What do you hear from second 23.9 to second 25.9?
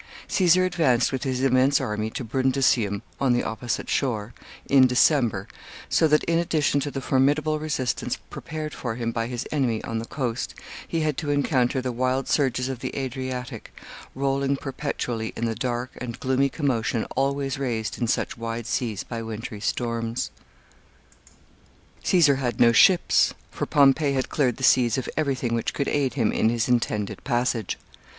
had cleared the seas of every thing which could